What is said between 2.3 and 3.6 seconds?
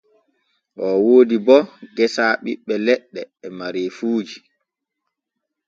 ɓiɓɓe leɗɗe e